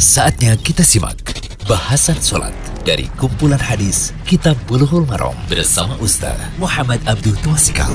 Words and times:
Saatnya 0.00 0.56
kita 0.56 0.80
simak 0.80 1.20
bahasan 1.68 2.16
sholat 2.16 2.56
dari 2.88 3.04
kumpulan 3.20 3.60
hadis 3.60 4.16
Kitab 4.24 4.56
Bulughul 4.64 5.04
Maram 5.04 5.36
bersama 5.44 5.92
Ustaz 6.00 6.40
Muhammad 6.56 7.04
Abdul 7.04 7.36
Twasikal. 7.44 7.92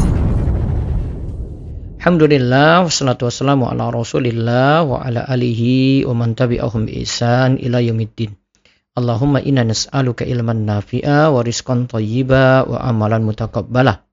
Alhamdulillah 1.98 2.86
wassalatu 2.86 3.26
wassalamu 3.26 3.66
ala 3.66 3.90
Rasulillah 3.90 4.86
wa 4.86 5.02
ala 5.02 5.26
alihi 5.26 6.06
wa 6.06 6.14
man 6.14 6.38
tabi'ahum 6.38 6.86
bi 6.86 7.02
ihsan 7.02 7.58
ila 7.58 7.82
yaumiddin. 7.82 8.38
Allahumma 8.94 9.42
inna 9.42 9.66
nas'aluka 9.66 10.30
ilman 10.30 10.62
nafi'a 10.62 11.34
wa 11.34 11.42
rizqan 11.42 11.90
thayyiba 11.90 12.70
wa 12.70 12.86
amalan 12.86 13.26
mutaqabbala. 13.26 14.05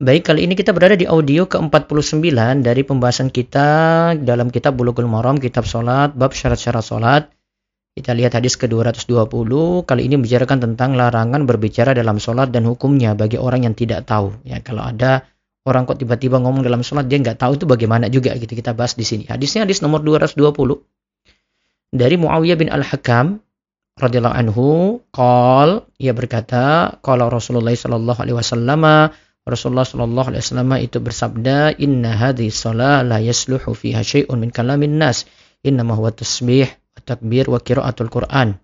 Baik, 0.00 0.32
kali 0.32 0.48
ini 0.48 0.56
kita 0.56 0.72
berada 0.72 0.96
di 0.96 1.04
audio 1.04 1.44
ke-49 1.44 2.24
dari 2.64 2.88
pembahasan 2.88 3.28
kita 3.28 3.68
dalam 4.16 4.48
kitab 4.48 4.80
Bulughul 4.80 5.04
Maram, 5.04 5.36
kitab 5.36 5.68
salat, 5.68 6.16
bab 6.16 6.32
syarat-syarat 6.32 6.80
salat. 6.80 7.22
Kita 7.92 8.16
lihat 8.16 8.32
hadis 8.32 8.56
ke-220, 8.56 9.28
kali 9.84 10.08
ini 10.08 10.16
membicarakan 10.16 10.72
tentang 10.72 10.96
larangan 10.96 11.44
berbicara 11.44 11.92
dalam 11.92 12.16
salat 12.16 12.48
dan 12.48 12.64
hukumnya 12.64 13.12
bagi 13.12 13.36
orang 13.36 13.68
yang 13.68 13.76
tidak 13.76 14.08
tahu. 14.08 14.32
Ya, 14.40 14.64
kalau 14.64 14.88
ada 14.88 15.28
orang 15.68 15.84
kok 15.84 16.00
tiba-tiba 16.00 16.40
ngomong 16.40 16.64
dalam 16.64 16.80
sholat 16.80 17.04
dia 17.04 17.20
nggak 17.20 17.36
tahu 17.36 17.60
itu 17.60 17.68
bagaimana 17.68 18.08
juga 18.08 18.32
gitu 18.40 18.56
kita 18.56 18.72
bahas 18.72 18.96
di 18.96 19.04
sini. 19.04 19.28
Hadisnya 19.28 19.68
hadis 19.68 19.84
nomor 19.84 20.00
220 20.00 20.80
dari 21.92 22.16
Muawiyah 22.16 22.56
bin 22.56 22.72
Al-Hakam 22.72 23.36
radhiyallahu 24.00 24.32
anhu 24.48 24.66
qol 25.12 25.84
ia 26.00 26.16
berkata 26.16 26.96
qala 27.04 27.28
Rasulullah 27.28 27.76
sallallahu 27.76 28.16
alaihi 28.16 28.36
wasallam 28.40 29.12
Rasulullah 29.48 29.88
sallallahu 29.88 30.34
alaihi 30.34 30.42
wasallam 30.44 30.72
itu 30.80 30.98
bersabda 31.00 31.76
inna 31.80 32.16
hadhihi 32.16 32.52
shalah 32.52 33.02
la 33.04 33.18
yasluhu 33.18 33.72
fiha 33.72 34.04
syai'un 34.04 34.36
min 34.36 34.52
kalamin 34.52 35.00
nas 35.00 35.24
innama 35.64 35.96
huwa 35.96 36.12
tasbih 36.12 36.68
takbir 37.04 37.48
wa 37.48 37.60
qiraatul 37.60 38.10
Quran 38.10 38.60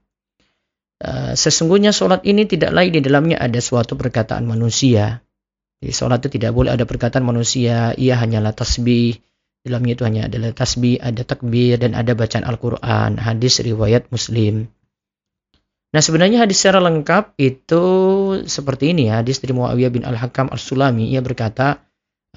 Uh, 0.96 1.36
sesungguhnya 1.36 1.92
sholat 1.92 2.24
ini 2.24 2.48
tidak 2.48 2.72
lain 2.72 2.88
di 2.88 3.04
dalamnya 3.04 3.36
ada 3.36 3.60
suatu 3.60 4.00
perkataan 4.00 4.48
manusia 4.48 5.20
di 5.76 5.92
sholat 5.92 6.24
itu 6.24 6.40
tidak 6.40 6.56
boleh 6.56 6.72
ada 6.72 6.88
perkataan 6.88 7.20
manusia, 7.20 7.92
ia 8.00 8.16
hanyalah 8.16 8.56
tasbih. 8.56 9.20
Dalamnya 9.60 9.92
itu 9.98 10.02
hanya 10.08 10.22
adalah 10.30 10.54
tasbih, 10.56 10.96
ada 11.02 11.20
takbir, 11.26 11.76
dan 11.76 11.92
ada 11.92 12.16
bacaan 12.16 12.46
Al-Quran. 12.48 13.20
Hadis 13.20 13.60
riwayat 13.60 14.08
Muslim. 14.08 14.72
Nah 15.96 16.04
sebenarnya 16.04 16.44
hadis 16.44 16.60
secara 16.60 16.76
lengkap 16.84 17.40
itu 17.40 17.84
seperti 18.44 18.92
ini 18.92 19.08
ya. 19.08 19.24
Hadis 19.24 19.40
dari 19.40 19.56
Muawiyah 19.56 19.88
bin 19.88 20.04
Al-Hakam 20.04 20.52
Al-Sulami. 20.52 21.08
Ia 21.08 21.24
berkata, 21.24 21.80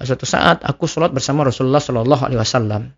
suatu 0.00 0.24
saat 0.24 0.64
aku 0.64 0.88
sholat 0.88 1.12
bersama 1.12 1.44
Rasulullah 1.44 1.84
Shallallahu 1.84 2.24
Alaihi 2.24 2.40
Wasallam. 2.40 2.96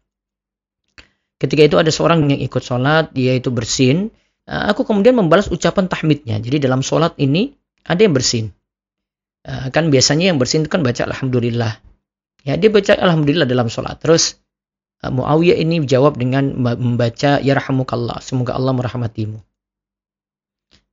Ketika 1.43 1.67
itu 1.67 1.83
ada 1.83 1.91
seorang 1.91 2.31
yang 2.31 2.39
ikut 2.39 2.63
sholat, 2.63 3.11
dia 3.11 3.35
itu 3.35 3.51
bersin. 3.51 4.15
Aku 4.47 4.87
kemudian 4.87 5.19
membalas 5.19 5.51
ucapan 5.51 5.91
tahmidnya. 5.91 6.39
Jadi 6.39 6.63
dalam 6.63 6.87
sholat 6.87 7.19
ini 7.19 7.59
ada 7.83 7.99
yang 7.99 8.15
bersin. 8.15 8.55
Eh, 9.43 9.75
kan 9.75 9.91
biasanya 9.91 10.31
yang 10.31 10.39
bersin 10.39 10.63
itu 10.63 10.71
kan 10.71 10.87
baca 10.87 11.03
alhamdulillah. 11.03 11.83
Ya, 12.47 12.55
dia 12.55 12.71
baca 12.71 12.95
alhamdulillah 12.95 13.51
dalam 13.51 13.67
sholat. 13.67 13.99
Terus 13.99 14.39
uh, 15.03 15.11
Muawiyah 15.11 15.59
ini 15.59 15.83
jawab 15.87 16.19
dengan 16.19 16.55
membaca 16.59 17.43
yarhamukallah, 17.43 18.23
semoga 18.23 18.55
Allah 18.55 18.75
merahmatimu. 18.75 19.43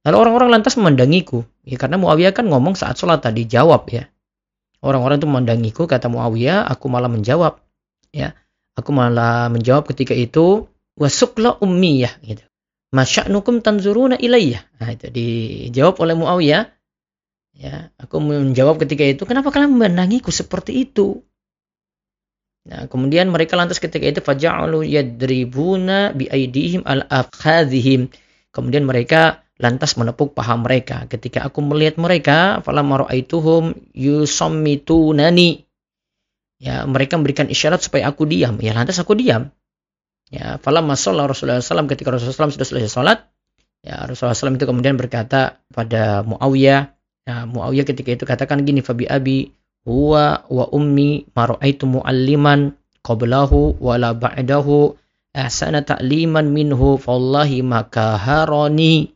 Lalu 0.08 0.16
orang-orang 0.16 0.50
lantas 0.59 0.80
memandangiku, 0.80 1.44
ya 1.67 1.75
karena 1.75 2.00
Muawiyah 2.00 2.31
kan 2.31 2.47
ngomong 2.47 2.80
saat 2.80 2.95
sholat 2.95 3.19
tadi 3.19 3.44
jawab 3.44 3.89
ya. 3.92 4.08
Orang-orang 4.80 5.19
itu 5.19 5.28
memandangiku, 5.28 5.83
kata 5.91 6.08
Muawiyah, 6.08 6.64
aku 6.72 6.88
malah 6.88 7.11
menjawab. 7.11 7.59
Ya, 8.16 8.31
aku 8.80 8.95
malah 8.95 9.52
menjawab 9.52 9.91
ketika 9.91 10.16
itu 10.16 10.72
wasukla 10.95 11.59
ummiyah 11.59 12.16
gitu. 12.23 12.44
Masya'nukum 12.95 13.59
tanzuruna 13.59 14.16
ilayya. 14.16 14.64
Nah, 14.80 14.95
itu 14.95 15.11
dijawab 15.11 16.00
oleh 16.00 16.16
Muawiyah 16.16 16.63
Ya, 17.59 17.91
aku 18.00 18.23
menjawab 18.23 18.80
ketika 18.80 19.03
itu, 19.03 19.28
kenapa 19.28 19.51
kalian 19.51 19.75
memenangiku 19.75 20.31
seperti 20.31 20.88
itu? 20.88 21.19
Nah, 22.72 22.88
kemudian 22.88 23.28
mereka 23.28 23.59
lantas 23.59 23.84
ketika 23.84 24.07
itu 24.07 24.24
faja'alu 24.24 24.88
yadribuna 24.88 26.16
biaidihim 26.16 26.88
al-afkhadhihim. 26.88 28.16
Kemudian 28.56 28.88
mereka 28.88 29.44
lantas 29.59 30.00
menepuk 30.00 30.34
paha 30.34 30.56
mereka. 30.56 31.06
Ketika 31.12 31.44
aku 31.44 31.59
melihat 31.59 32.00
mereka, 32.00 32.64
falamma 32.64 33.06
ra'aituhum 33.06 33.75
yusammitunani. 33.92 35.68
Ya, 36.59 36.84
mereka 36.88 37.20
memberikan 37.20 37.52
isyarat 37.52 37.84
supaya 37.84 38.08
aku 38.08 38.24
diam. 38.24 38.59
Ya, 38.64 38.72
lantas 38.72 39.00
aku 39.00 39.19
diam. 39.19 39.52
Ya, 40.31 40.58
falamma 40.64 40.96
shalla 40.96 41.28
Rasulullah 41.28 41.59
SAW 41.59 41.92
ketika 41.92 42.16
Rasulullah 42.16 42.50
SAW 42.50 42.56
sudah 42.56 42.68
selesai 42.68 42.92
salat, 42.92 43.19
ya 43.84 44.08
Rasulullah 44.08 44.38
SAW 44.38 44.56
itu 44.56 44.68
kemudian 44.68 44.96
berkata 44.96 45.59
pada 45.72 46.24
Muawiyah, 46.24 46.96
Nah, 47.30 47.46
Muawiyah 47.46 47.86
ketika 47.86 48.09
itu 48.09 48.25
katakan 48.25 48.66
gini, 48.66 48.81
Fabi 48.81 49.06
abi 49.06 49.53
huwa 49.86 50.50
wa 50.50 50.66
ummi 50.74 51.30
maraitu 51.38 51.86
mualliman 51.86 52.74
qablahu 53.06 53.78
wala 53.80 54.18
ba'dahu 54.18 54.98
ahsana 55.34 55.86
ta'liman 55.86 56.50
minhu 56.50 56.98
fallahi 56.98 57.62
maka 57.62 58.18
harani 58.18 59.14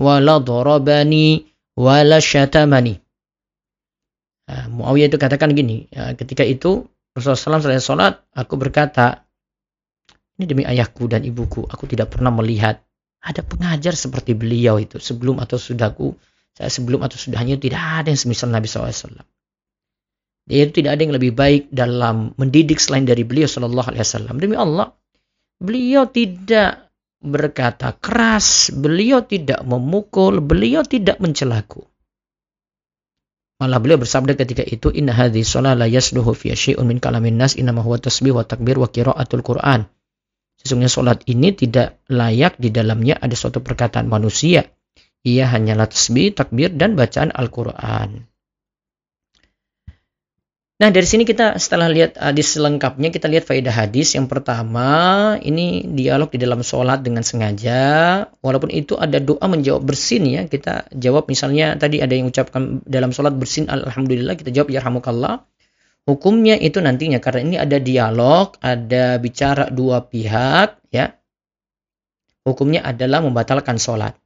wala 0.00 0.42
darabani 0.42 1.44
wala 1.78 2.18
syatamani. 2.18 2.98
Muawiyah 4.44 5.08
itu 5.08 5.16
katakan 5.16 5.56
gini, 5.56 5.88
ya, 5.88 6.12
ketika 6.12 6.44
itu 6.44 6.84
Rasulullah 7.16 7.62
SAW 7.62 7.64
selesai 7.64 7.86
sholat, 7.86 8.14
aku 8.36 8.60
berkata, 8.60 9.24
ini 10.36 10.44
demi 10.44 10.62
ayahku 10.66 11.08
dan 11.08 11.24
ibuku, 11.24 11.64
aku 11.64 11.88
tidak 11.88 12.12
pernah 12.12 12.28
melihat 12.28 12.82
ada 13.24 13.40
pengajar 13.40 13.96
seperti 13.96 14.36
beliau 14.36 14.76
itu 14.76 15.00
sebelum 15.00 15.40
atau 15.40 15.56
sudahku 15.56 16.12
saya 16.54 16.70
sebelum 16.70 17.02
atau 17.02 17.18
sudahnya 17.18 17.58
tidak 17.58 17.82
ada 17.82 18.14
yang 18.14 18.20
semisal 18.20 18.46
Nabi 18.46 18.70
SAW. 18.70 19.26
Dia 20.44 20.68
itu 20.68 20.84
tidak 20.84 20.94
ada 20.94 21.02
yang 21.02 21.14
lebih 21.16 21.32
baik 21.34 21.72
dalam 21.72 22.36
mendidik 22.38 22.78
selain 22.78 23.08
dari 23.08 23.26
beliau 23.26 23.48
Shallallahu 23.48 23.90
Alaihi 23.90 24.04
Wasallam. 24.04 24.36
Demi 24.38 24.54
Allah, 24.54 24.92
beliau 25.58 26.06
tidak 26.06 26.83
berkata 27.24 27.96
keras, 27.96 28.68
beliau 28.70 29.24
tidak 29.24 29.64
memukul, 29.64 30.44
beliau 30.44 30.84
tidak 30.84 31.16
mencelaku. 31.18 31.82
Malah 33.58 33.80
beliau 33.80 33.96
bersabda 33.96 34.36
ketika 34.36 34.60
itu, 34.60 34.92
Inna 34.92 35.16
hadhi 35.16 35.40
sholat 35.40 35.80
la 35.80 35.88
yasluhu 35.88 36.36
fi 36.36 36.52
syai'un 36.52 36.84
min 36.84 37.00
kalamin 37.00 37.40
nas 37.40 37.56
inna 37.56 37.72
huwa 37.72 37.96
tasbih 37.96 38.36
wa 38.36 38.44
takbir 38.44 38.76
wa 38.76 38.92
qiraatul 38.92 39.40
Qur'an. 39.40 39.88
Sesungguhnya 40.60 40.92
sholat 40.92 41.24
ini 41.24 41.56
tidak 41.56 42.04
layak 42.12 42.60
di 42.60 42.68
dalamnya 42.68 43.16
ada 43.16 43.32
suatu 43.32 43.64
perkataan 43.64 44.06
manusia 44.06 44.68
ia 45.24 45.48
hanyalah 45.48 45.88
tasbih, 45.88 46.36
takbir, 46.36 46.68
dan 46.76 47.00
bacaan 47.00 47.32
Al-Quran. 47.32 48.28
Nah 50.74 50.90
dari 50.90 51.06
sini 51.06 51.22
kita 51.22 51.54
setelah 51.54 51.86
lihat 51.86 52.18
hadis 52.18 52.58
lengkapnya 52.58 53.14
kita 53.14 53.30
lihat 53.30 53.46
faedah 53.46 53.70
hadis. 53.70 54.18
Yang 54.18 54.26
pertama 54.26 54.88
ini 55.38 55.86
dialog 55.86 56.34
di 56.34 56.38
dalam 56.42 56.66
sholat 56.66 56.98
dengan 57.06 57.22
sengaja. 57.22 58.26
Walaupun 58.42 58.74
itu 58.74 58.98
ada 58.98 59.22
doa 59.22 59.46
menjawab 59.46 59.86
bersin 59.86 60.26
ya 60.26 60.42
kita 60.50 60.90
jawab. 60.90 61.30
Misalnya 61.30 61.78
tadi 61.78 62.02
ada 62.02 62.10
yang 62.10 62.26
ucapkan 62.26 62.82
dalam 62.82 63.14
sholat 63.14 63.38
bersin 63.38 63.70
alhamdulillah 63.70 64.34
kita 64.34 64.50
jawab 64.50 64.74
ya 64.74 64.82
yarhamukallah. 64.82 65.46
Hukumnya 66.10 66.58
itu 66.58 66.82
nantinya 66.82 67.22
karena 67.22 67.40
ini 67.46 67.56
ada 67.56 67.78
dialog 67.78 68.58
ada 68.58 69.22
bicara 69.22 69.70
dua 69.70 70.02
pihak 70.02 70.90
ya. 70.90 71.14
Hukumnya 72.42 72.82
adalah 72.82 73.22
membatalkan 73.22 73.78
sholat 73.78 74.18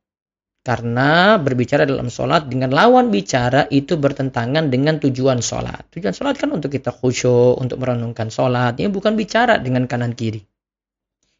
karena 0.68 1.40
berbicara 1.40 1.88
dalam 1.88 2.12
sholat 2.12 2.44
dengan 2.52 2.68
lawan 2.68 3.08
bicara 3.08 3.64
itu 3.72 3.96
bertentangan 3.96 4.68
dengan 4.68 5.00
tujuan 5.00 5.40
sholat. 5.40 5.88
Tujuan 5.96 6.12
sholat 6.12 6.36
kan 6.36 6.52
untuk 6.52 6.68
kita 6.68 6.92
khusyuk, 6.92 7.56
untuk 7.56 7.80
merenungkan 7.80 8.28
sholat. 8.28 8.76
Ini 8.76 8.92
bukan 8.92 9.16
bicara 9.16 9.56
dengan 9.56 9.88
kanan 9.88 10.12
kiri. 10.12 10.44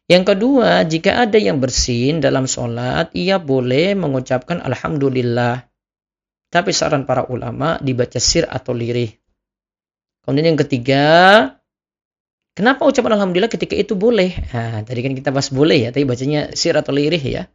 Yang 0.09 0.33
kedua, 0.33 0.81
jika 0.81 1.21
ada 1.21 1.37
yang 1.37 1.61
bersin 1.61 2.25
dalam 2.25 2.49
sholat, 2.49 3.13
ia 3.13 3.37
boleh 3.37 3.93
mengucapkan 3.93 4.65
Alhamdulillah. 4.65 5.61
Tapi 6.49 6.73
saran 6.73 7.05
para 7.05 7.29
ulama 7.29 7.77
dibaca 7.77 8.17
sir 8.17 8.49
atau 8.49 8.73
lirih. 8.73 9.13
Kemudian 10.25 10.57
yang 10.57 10.61
ketiga, 10.65 11.05
kenapa 12.57 12.81
ucapan 12.81 13.21
Alhamdulillah 13.21 13.53
ketika 13.53 13.77
itu 13.77 13.93
boleh? 13.93 14.33
Nah, 14.49 14.81
tadi 14.81 15.05
kan 15.05 15.13
kita 15.13 15.29
bahas 15.29 15.53
boleh 15.53 15.85
ya, 15.85 15.89
tapi 15.93 16.09
bacanya 16.09 16.49
sir 16.57 16.73
atau 16.73 16.89
lirih 16.89 17.21
ya. 17.21 17.45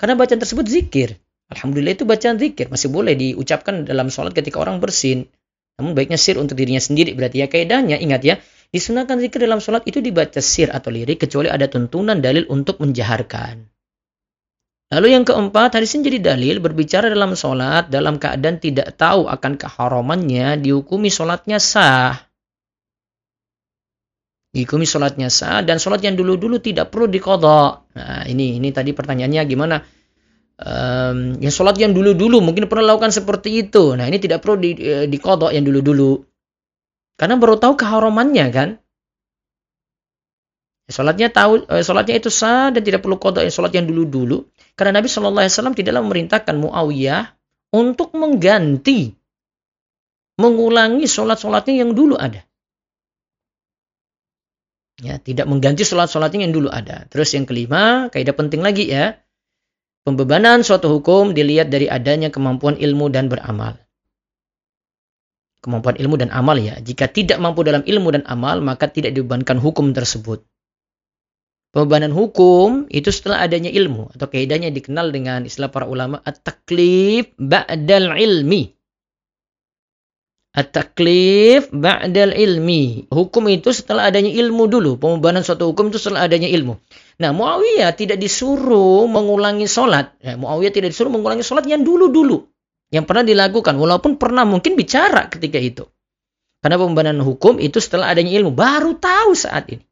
Karena 0.00 0.16
bacaan 0.16 0.40
tersebut 0.40 0.64
zikir. 0.64 1.20
Alhamdulillah 1.52 1.92
itu 1.92 2.08
bacaan 2.08 2.40
zikir. 2.40 2.72
Masih 2.72 2.88
boleh 2.88 3.12
diucapkan 3.12 3.84
dalam 3.84 4.08
sholat 4.08 4.32
ketika 4.32 4.56
orang 4.56 4.80
bersin. 4.80 5.28
Namun 5.76 5.92
baiknya 5.92 6.16
sir 6.16 6.40
untuk 6.40 6.56
dirinya 6.56 6.80
sendiri. 6.80 7.12
Berarti 7.12 7.44
ya 7.44 7.52
kaidahnya, 7.52 8.00
ingat 8.00 8.24
ya. 8.24 8.34
Disunahkan 8.72 9.20
zikir 9.20 9.44
dalam 9.44 9.60
sholat 9.60 9.84
itu 9.84 10.00
dibaca 10.00 10.40
sir 10.40 10.72
atau 10.72 10.88
lirik. 10.88 11.20
Kecuali 11.20 11.52
ada 11.52 11.68
tuntunan 11.68 12.16
dalil 12.16 12.48
untuk 12.48 12.80
menjaharkan. 12.80 13.68
Lalu 14.90 15.20
yang 15.20 15.28
keempat, 15.28 15.76
hadis 15.76 15.94
ini 16.00 16.08
jadi 16.08 16.34
dalil 16.34 16.64
berbicara 16.64 17.12
dalam 17.12 17.36
sholat 17.36 17.92
dalam 17.92 18.16
keadaan 18.16 18.56
tidak 18.56 18.96
tahu 18.96 19.28
akan 19.28 19.60
keharamannya 19.60 20.64
dihukumi 20.64 21.12
sholatnya 21.12 21.60
sah. 21.60 22.29
Dihukumi 24.50 24.82
sholatnya 24.82 25.30
sah 25.30 25.62
dan 25.62 25.78
sholat 25.78 26.02
yang 26.02 26.18
dulu-dulu 26.18 26.58
tidak 26.58 26.90
perlu 26.90 27.06
dikodok. 27.06 27.94
Nah, 27.94 28.26
ini 28.26 28.58
ini 28.58 28.74
tadi 28.74 28.90
pertanyaannya 28.90 29.42
gimana? 29.46 29.78
Um, 30.60 31.38
ya 31.38 31.54
sholat 31.54 31.78
yang 31.78 31.94
dulu-dulu 31.94 32.42
mungkin 32.42 32.66
pernah 32.66 32.92
lakukan 32.92 33.14
seperti 33.14 33.62
itu. 33.62 33.94
Nah, 33.94 34.10
ini 34.10 34.18
tidak 34.18 34.42
perlu 34.42 34.58
di, 34.58 34.74
eh, 34.74 35.06
dikodok 35.06 35.54
yang 35.54 35.62
dulu-dulu. 35.62 36.26
Karena 37.14 37.38
baru 37.38 37.62
tahu 37.62 37.78
keharumannya 37.78 38.46
kan. 38.50 38.68
Sholatnya 40.90 41.30
tahu, 41.30 41.70
eh, 41.70 41.86
sholatnya 41.86 42.18
itu 42.18 42.34
sah 42.34 42.74
dan 42.74 42.82
tidak 42.82 43.06
perlu 43.06 43.22
kodok 43.22 43.46
yang 43.46 43.54
sholat 43.54 43.70
yang 43.70 43.86
dulu-dulu. 43.86 44.50
Karena 44.74 44.98
Nabi 44.98 45.06
Shallallahu 45.06 45.46
Alaihi 45.46 45.54
Wasallam 45.54 45.76
tidaklah 45.78 46.02
memerintahkan 46.02 46.54
Muawiyah 46.58 47.22
untuk 47.70 48.18
mengganti, 48.18 49.14
mengulangi 50.42 51.06
sholat-sholatnya 51.06 51.86
yang 51.86 51.94
dulu 51.94 52.18
ada. 52.18 52.42
Ya, 55.00 55.16
tidak 55.16 55.48
mengganti 55.48 55.80
sholat-sholatnya 55.82 56.44
yang 56.44 56.54
dulu 56.54 56.68
ada. 56.68 57.08
Terus 57.08 57.32
yang 57.32 57.48
kelima, 57.48 58.12
kaidah 58.12 58.36
penting 58.36 58.60
lagi 58.60 58.92
ya. 58.92 59.16
Pembebanan 60.04 60.60
suatu 60.60 60.92
hukum 60.92 61.32
dilihat 61.32 61.72
dari 61.72 61.88
adanya 61.88 62.28
kemampuan 62.28 62.76
ilmu 62.76 63.08
dan 63.08 63.32
beramal. 63.32 63.80
Kemampuan 65.60 65.96
ilmu 66.00 66.16
dan 66.16 66.32
amal 66.32 66.56
ya. 66.56 66.80
Jika 66.80 67.08
tidak 67.08 67.36
mampu 67.36 67.64
dalam 67.64 67.84
ilmu 67.84 68.08
dan 68.12 68.24
amal, 68.24 68.64
maka 68.64 68.88
tidak 68.88 69.12
dibebankan 69.12 69.60
hukum 69.60 69.92
tersebut. 69.92 70.44
Pembebanan 71.70 72.10
hukum 72.10 72.90
itu 72.90 73.14
setelah 73.14 73.46
adanya 73.46 73.70
ilmu 73.70 74.10
atau 74.10 74.26
kaidahnya 74.26 74.74
dikenal 74.74 75.14
dengan 75.14 75.46
istilah 75.46 75.70
para 75.70 75.86
ulama 75.86 76.18
at-taklif 76.24 77.30
ba'dal 77.38 78.16
ilmi. 78.18 78.79
At-taklif 80.50 81.70
ba'dal 81.70 82.34
ilmi. 82.34 83.06
Hukum 83.06 83.46
itu 83.46 83.70
setelah 83.70 84.10
adanya 84.10 84.34
ilmu 84.34 84.66
dulu. 84.66 84.98
Pembebanan 84.98 85.46
suatu 85.46 85.70
hukum 85.70 85.94
itu 85.94 86.02
setelah 86.02 86.26
adanya 86.26 86.50
ilmu. 86.50 86.74
Nah, 87.22 87.30
Muawiyah 87.30 87.94
tidak 87.94 88.18
disuruh 88.18 89.06
mengulangi 89.06 89.70
sholat. 89.70 90.18
Ya, 90.18 90.34
Muawiyah 90.34 90.74
tidak 90.74 90.90
disuruh 90.90 91.14
mengulangi 91.14 91.46
sholat 91.46 91.70
yang 91.70 91.86
dulu-dulu. 91.86 92.50
Yang 92.90 93.04
pernah 93.06 93.22
dilakukan. 93.22 93.78
Walaupun 93.78 94.18
pernah 94.18 94.42
mungkin 94.42 94.74
bicara 94.74 95.30
ketika 95.30 95.62
itu. 95.62 95.86
Karena 96.58 96.82
pembebanan 96.82 97.22
hukum 97.22 97.62
itu 97.62 97.78
setelah 97.78 98.10
adanya 98.10 98.34
ilmu. 98.34 98.50
Baru 98.50 98.98
tahu 98.98 99.38
saat 99.38 99.70
ini. 99.70 99.86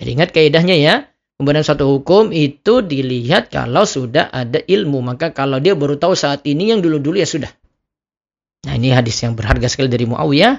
Jadi 0.00 0.10
ingat 0.16 0.32
kaidahnya 0.32 0.76
ya. 0.80 0.94
Pembebanan 1.36 1.60
suatu 1.60 1.84
hukum 1.92 2.32
itu 2.32 2.80
dilihat 2.80 3.52
kalau 3.52 3.84
sudah 3.84 4.32
ada 4.32 4.64
ilmu. 4.64 5.04
Maka 5.04 5.36
kalau 5.36 5.60
dia 5.60 5.76
baru 5.76 6.00
tahu 6.00 6.16
saat 6.16 6.40
ini 6.48 6.72
yang 6.72 6.80
dulu-dulu 6.80 7.20
ya 7.20 7.28
sudah. 7.28 7.52
Nah 8.76 8.84
ini 8.84 8.92
hadis 8.92 9.16
yang 9.24 9.32
berharga 9.32 9.72
sekali 9.72 9.88
dari 9.88 10.04
Muawiyah 10.04 10.52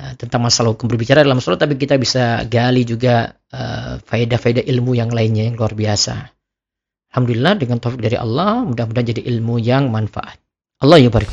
uh, 0.00 0.12
tentang 0.16 0.40
masalah 0.48 0.72
hukum 0.72 0.88
berbicara 0.88 1.20
dalam 1.20 1.44
sholat, 1.44 1.60
tapi 1.60 1.76
kita 1.76 2.00
bisa 2.00 2.40
gali 2.48 2.88
juga 2.88 3.36
uh, 3.52 4.00
faedah-faedah 4.00 4.64
ilmu 4.64 4.96
yang 4.96 5.12
lainnya 5.12 5.44
yang 5.44 5.52
luar 5.52 5.76
biasa. 5.76 6.32
Alhamdulillah 7.12 7.60
dengan 7.60 7.84
taufik 7.84 8.00
dari 8.00 8.16
Allah, 8.16 8.64
mudah-mudahan 8.64 9.12
jadi 9.12 9.28
ilmu 9.28 9.60
yang 9.60 9.92
manfaat. 9.92 10.40
Allah 10.80 10.96
ya 10.96 11.12
barik. 11.12 11.28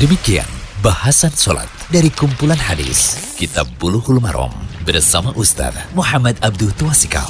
Demikian 0.00 0.48
bahasan 0.80 1.36
sholat 1.36 1.68
dari 1.92 2.08
kumpulan 2.08 2.56
hadis 2.56 3.20
Kitab 3.36 3.68
Bulughul 3.76 4.24
Maram 4.24 4.56
bersama 4.88 5.36
Ustaz 5.36 5.76
Muhammad 5.92 6.40
Abdul 6.40 6.72
Tuasikal. 6.80 7.28